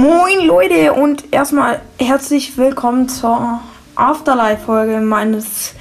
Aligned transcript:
Moin 0.00 0.46
Leute 0.46 0.94
und 0.94 1.30
erstmal 1.30 1.82
herzlich 1.98 2.56
willkommen 2.56 3.10
zur 3.10 3.60
Afterlife-Folge 3.96 4.98
meines 5.02 5.74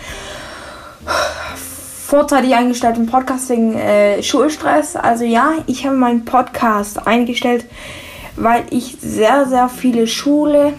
vorzeitig 2.05 2.53
eingestellten 2.53 3.05
Podcast 3.05 3.49
wegen 3.49 3.75
äh, 3.75 4.21
Schulstress. 4.21 4.97
Also 4.97 5.23
ja, 5.23 5.53
ich 5.67 5.85
habe 5.85 5.95
meinen 5.95 6.25
Podcast 6.25 7.07
eingestellt, 7.07 7.63
weil 8.35 8.65
ich 8.71 8.97
sehr, 8.99 9.45
sehr 9.45 9.69
viele 9.69 10.05
Schule 10.05 10.73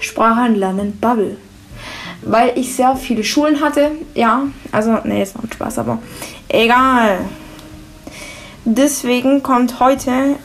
Sprachen 0.00 0.54
lernen 0.54 0.98
Bubble. 0.98 1.36
Weil 2.22 2.58
ich 2.58 2.74
sehr 2.74 2.96
viele 2.96 3.22
Schulen 3.22 3.60
hatte. 3.60 3.90
Ja, 4.14 4.44
also, 4.72 4.96
nee, 5.04 5.22
ist 5.22 5.36
noch 5.36 5.52
Spaß, 5.52 5.80
aber 5.80 5.98
egal. 6.48 7.18
Deswegen 8.64 9.42
kommt 9.42 9.78
heute 9.78 10.36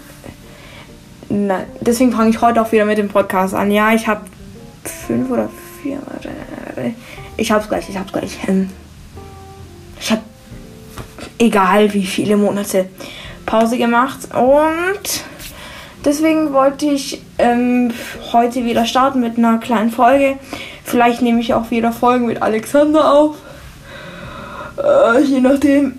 na, 1.35 1.63
deswegen 1.81 2.11
fange 2.11 2.29
ich 2.29 2.41
heute 2.41 2.61
auch 2.61 2.71
wieder 2.71 2.85
mit 2.85 2.99
dem 2.99 3.09
Podcast 3.09 3.55
an. 3.55 3.71
Ja, 3.71 3.91
ich 3.91 4.05
habe 4.05 4.21
fünf 4.83 5.31
oder 5.31 5.49
vier. 5.81 5.97
Ich 7.37 7.51
hab's 7.51 7.67
gleich, 7.67 7.89
ich 7.89 7.97
hab's 7.97 8.11
gleich. 8.11 8.37
Ähm, 8.47 8.69
ich 9.99 10.11
habe 10.11 10.21
egal 11.39 11.91
wie 11.95 12.05
viele 12.05 12.37
Monate 12.37 12.87
Pause 13.47 13.79
gemacht 13.79 14.19
und 14.35 15.23
deswegen 16.05 16.53
wollte 16.53 16.85
ich 16.85 17.23
ähm, 17.39 17.91
heute 18.31 18.63
wieder 18.63 18.85
starten 18.85 19.19
mit 19.19 19.39
einer 19.39 19.57
kleinen 19.57 19.89
Folge. 19.89 20.37
Vielleicht 20.83 21.23
nehme 21.23 21.39
ich 21.39 21.55
auch 21.55 21.71
wieder 21.71 21.91
Folgen 21.91 22.27
mit 22.27 22.43
Alexander 22.43 23.11
auf. 23.11 23.37
Äh, 24.77 25.21
je 25.21 25.41
nachdem. 25.41 25.97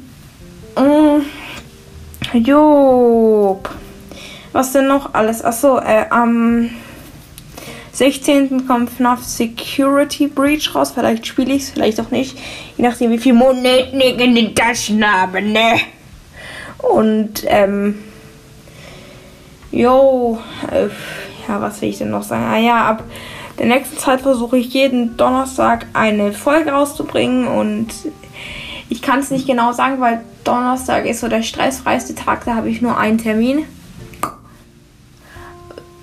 Äh, 0.76 2.38
Job. 2.38 3.68
Was 4.54 4.70
denn 4.70 4.86
noch 4.86 5.14
alles? 5.14 5.44
Achso, 5.44 5.78
äh, 5.78 6.06
am 6.10 6.70
16. 7.90 8.68
kommt 8.68 8.88
FNAF 8.88 9.24
Security 9.24 10.28
Breach 10.28 10.72
raus. 10.76 10.92
Vielleicht 10.92 11.26
spiele 11.26 11.54
ich 11.54 11.62
es, 11.62 11.70
vielleicht 11.70 12.00
auch 12.00 12.12
nicht. 12.12 12.38
Je 12.76 12.84
nachdem, 12.86 13.10
wie 13.10 13.18
viel 13.18 13.32
Moneten 13.32 14.00
ich 14.00 14.16
in 14.16 14.32
den 14.36 14.54
Taschen 14.54 15.04
habe, 15.04 15.42
ne? 15.42 15.80
Und, 16.78 17.42
ähm, 17.48 17.98
jo, 19.72 20.38
äh, 20.70 20.86
ja, 21.48 21.60
was 21.60 21.82
will 21.82 21.88
ich 21.88 21.98
denn 21.98 22.10
noch 22.10 22.22
sagen? 22.22 22.44
Ah 22.44 22.58
ja, 22.58 22.84
ab 22.84 23.02
der 23.58 23.66
nächsten 23.66 23.98
Zeit 23.98 24.20
versuche 24.20 24.56
ich 24.56 24.72
jeden 24.72 25.16
Donnerstag 25.16 25.86
eine 25.94 26.32
Folge 26.32 26.70
rauszubringen 26.70 27.48
und 27.48 27.88
ich 28.88 29.02
kann 29.02 29.18
es 29.18 29.32
nicht 29.32 29.48
genau 29.48 29.72
sagen, 29.72 30.00
weil 30.00 30.20
Donnerstag 30.44 31.06
ist 31.06 31.18
so 31.18 31.26
der 31.26 31.42
stressfreiste 31.42 32.14
Tag, 32.14 32.44
da 32.44 32.54
habe 32.54 32.70
ich 32.70 32.82
nur 32.82 32.96
einen 32.96 33.18
Termin. 33.18 33.64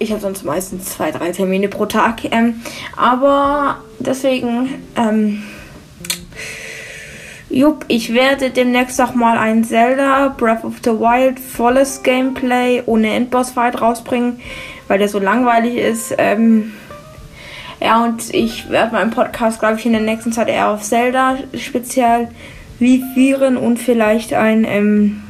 Ich 0.01 0.09
habe 0.09 0.19
sonst 0.19 0.43
meistens 0.43 0.85
zwei, 0.85 1.11
drei 1.11 1.31
Termine 1.31 1.67
pro 1.67 1.85
Tag. 1.85 2.23
Ähm, 2.31 2.61
aber 2.97 3.81
deswegen, 3.99 4.81
ähm, 4.95 5.43
jupp, 7.51 7.85
ich 7.87 8.11
werde 8.11 8.49
demnächst 8.49 8.99
auch 8.99 9.13
mal 9.13 9.37
ein 9.37 9.63
Zelda 9.63 10.29
Breath 10.29 10.63
of 10.63 10.77
the 10.83 10.89
Wild 10.89 11.39
volles 11.39 12.01
Gameplay 12.01 12.81
ohne 12.87 13.13
Endboss-Fight 13.13 13.79
rausbringen, 13.79 14.39
weil 14.87 14.97
der 14.97 15.07
so 15.07 15.19
langweilig 15.19 15.75
ist. 15.75 16.15
Ähm, 16.17 16.73
ja, 17.79 18.03
und 18.03 18.33
ich 18.33 18.71
werde 18.71 18.93
meinen 18.93 19.11
Podcast, 19.11 19.59
glaube 19.59 19.75
ich, 19.77 19.85
in 19.85 19.91
der 19.91 20.01
nächsten 20.01 20.31
Zeit 20.31 20.47
eher 20.47 20.69
auf 20.69 20.81
Zelda 20.81 21.37
speziell 21.55 22.29
vivieren 22.79 23.55
und 23.55 23.77
vielleicht 23.77 24.33
ein, 24.33 24.65
ähm, 24.65 25.21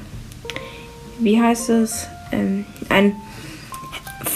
wie 1.20 1.42
heißt 1.42 1.72
es, 1.72 2.08
ähm, 2.32 2.64
ein 2.88 3.18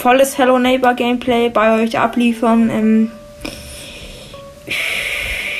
volles 0.05 0.37
Hello 0.37 0.59
Neighbor 0.59 0.93
Gameplay 0.93 1.49
bei 1.49 1.81
euch 1.81 1.97
abliefern. 1.97 2.69
Ähm, 2.69 3.11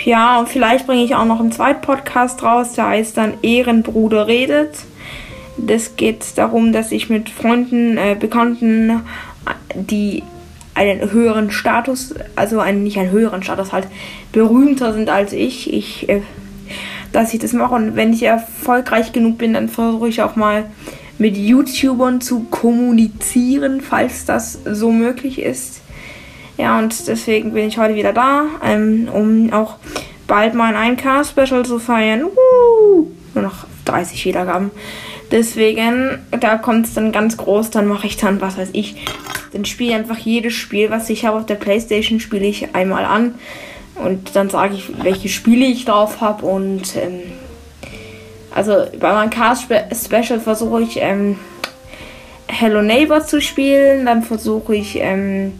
ja, 0.04 0.38
und 0.38 0.50
vielleicht 0.50 0.86
bringe 0.86 1.04
ich 1.04 1.16
auch 1.16 1.26
noch 1.26 1.40
einen 1.40 1.52
zweiten 1.52 1.82
Podcast 1.82 2.44
raus, 2.44 2.74
der 2.74 2.90
heißt 2.90 3.18
dann 3.18 3.40
Ehrenbruder 3.42 4.28
redet. 4.28 4.78
Das 5.58 5.96
geht 5.96 6.38
darum, 6.38 6.74
dass 6.74 6.92
ich 6.92 7.10
mit 7.10 7.32
Freunden, 7.32 7.98
äh, 7.98 8.16
Bekannten, 8.20 9.02
die 9.74 10.22
einen 10.76 11.10
höheren 11.10 11.50
Status, 11.50 12.14
also 12.36 12.60
einen, 12.60 12.84
nicht 12.84 13.00
einen 13.00 13.10
höheren 13.10 13.42
Status, 13.42 13.74
halt 13.74 13.88
berühmter 14.32 14.94
sind 14.94 15.10
als 15.10 15.34
ich, 15.34 15.74
ich, 15.74 16.08
äh, 16.08 16.22
dass 17.12 17.34
ich 17.34 17.40
das 17.40 17.54
mache. 17.54 17.74
Und 17.74 17.96
wenn 17.96 18.14
ich 18.14 18.22
erfolgreich 18.22 19.12
genug 19.12 19.40
bin, 19.40 19.54
dann 19.54 19.70
versuche 19.70 20.08
ich 20.08 20.22
auch 20.22 20.36
mal 20.36 20.66
mit 21.18 21.38
YouTubern 21.38 22.22
zu 22.22 22.42
kommunizieren, 22.46 23.82
falls 23.82 24.26
das 24.26 24.60
so 24.66 24.92
möglich 24.92 25.40
ist. 25.40 25.82
Ja, 26.58 26.80
und 26.80 27.08
deswegen 27.08 27.54
bin 27.54 27.68
ich 27.68 27.78
heute 27.78 27.96
wieder 27.96 28.14
da, 28.14 28.46
ähm, 28.64 29.10
um 29.12 29.52
auch 29.52 29.76
bald 30.28 30.54
mal 30.54 30.76
ein 30.76 30.98
1K-Special 30.98 31.66
zu 31.66 31.80
feiern. 31.80 32.24
Uh, 32.24 33.08
nur 33.34 33.44
noch 33.44 33.66
30 33.86 34.26
Wiedergaben. 34.26 34.72
Deswegen, 35.32 36.20
da 36.40 36.58
kommt 36.58 36.86
es 36.86 36.94
dann 36.94 37.12
ganz 37.12 37.38
groß, 37.38 37.72
dann 37.72 37.88
mache 37.88 38.08
ich 38.08 38.18
dann, 38.18 38.42
was 38.42 38.58
weiß 38.58 38.70
ich, 38.74 38.96
dann 39.54 39.66
spiele 39.66 39.92
ich 39.92 39.96
einfach 39.96 40.18
jedes 40.18 40.54
Spiel, 40.54 40.90
was 40.92 41.10
ich 41.10 41.26
habe 41.26 41.38
auf 41.38 41.46
der 41.46 41.56
Playstation, 41.56 42.20
spiele 42.20 42.46
ich 42.46 42.76
einmal 42.76 43.06
an. 43.06 43.36
Und 43.96 44.36
dann 44.36 44.50
sage 44.50 44.76
ich, 44.76 44.92
welche 45.04 45.30
Spiele 45.30 45.66
ich 45.66 45.86
drauf 45.86 46.22
habe 46.22 46.46
und 46.46 46.96
ähm, 46.98 47.22
also 48.56 48.88
bei 49.00 49.12
meinem 49.12 49.30
Cast 49.30 49.66
Special 49.66 50.40
versuche 50.40 50.82
ich 50.82 50.98
ähm, 51.02 51.38
Hello 52.48 52.82
Neighbor 52.82 53.22
zu 53.24 53.42
spielen, 53.42 54.06
dann 54.06 54.24
versuche 54.24 54.76
ich 54.76 54.98
ähm, 55.00 55.60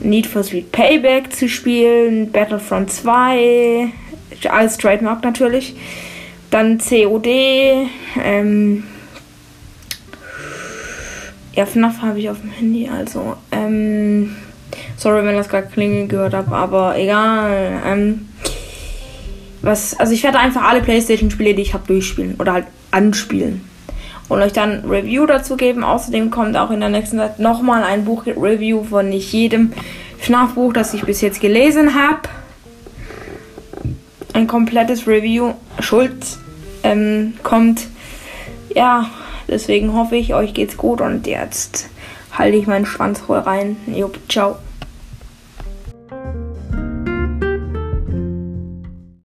Need 0.00 0.26
for 0.26 0.42
Speed 0.42 0.72
Payback 0.72 1.32
zu 1.32 1.48
spielen, 1.48 2.32
Battlefront 2.32 2.90
2, 2.90 3.88
alles 4.50 4.76
Trademark 4.76 5.22
natürlich, 5.22 5.76
dann 6.50 6.78
COD, 6.78 7.26
ähm, 8.20 8.84
ja, 11.54 11.64
FNAF 11.64 12.02
habe 12.02 12.18
ich 12.18 12.28
auf 12.28 12.40
dem 12.40 12.50
Handy, 12.50 12.88
also, 12.88 13.36
ähm, 13.52 14.34
sorry, 14.96 15.24
wenn 15.24 15.36
das 15.36 15.48
gerade 15.48 15.68
klingeln 15.68 16.08
gehört 16.08 16.34
habe, 16.34 16.56
aber 16.56 16.98
egal, 16.98 17.80
ähm, 17.86 18.28
was, 19.62 19.98
also 19.98 20.12
ich 20.12 20.22
werde 20.22 20.38
einfach 20.38 20.64
alle 20.64 20.80
Playstation-Spiele, 20.80 21.54
die 21.54 21.62
ich 21.62 21.74
habe, 21.74 21.86
durchspielen 21.86 22.34
oder 22.38 22.52
halt 22.52 22.66
anspielen. 22.90 23.62
Und 24.28 24.42
euch 24.42 24.52
dann 24.52 24.84
Review 24.88 25.26
dazu 25.26 25.56
geben. 25.56 25.84
Außerdem 25.84 26.30
kommt 26.30 26.56
auch 26.56 26.70
in 26.70 26.80
der 26.80 26.88
nächsten 26.88 27.18
Zeit 27.18 27.38
nochmal 27.38 27.82
ein 27.82 28.04
Buch-Review 28.04 28.84
von 28.84 29.08
nicht 29.08 29.32
jedem 29.32 29.72
FNAF-Buch, 30.18 30.72
das 30.72 30.94
ich 30.94 31.02
bis 31.02 31.20
jetzt 31.20 31.40
gelesen 31.40 31.94
habe. 31.94 32.28
Ein 34.32 34.46
komplettes 34.46 35.06
Review. 35.06 35.52
Schuld 35.80 36.14
ähm, 36.82 37.34
kommt. 37.42 37.86
Ja, 38.74 39.10
deswegen 39.48 39.92
hoffe 39.92 40.16
ich, 40.16 40.34
euch 40.34 40.54
geht's 40.54 40.76
gut 40.76 41.00
und 41.00 41.26
jetzt 41.26 41.88
halte 42.32 42.56
ich 42.56 42.66
meinen 42.66 42.86
Schwanz 42.86 43.20
voll 43.20 43.40
rein. 43.40 43.76
Jupp, 43.86 44.18
ciao. 44.30 44.56